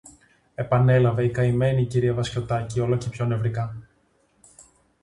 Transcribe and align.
επανέλαβε 0.55 1.23
η 1.23 1.31
καημένη 1.31 1.81
η 1.81 1.85
κυρία 1.85 2.13
Βασιωτάκη 2.13 2.79
όλο 2.79 2.97
και 2.97 3.09
πιο 3.09 3.25
νευρικά. 3.25 3.77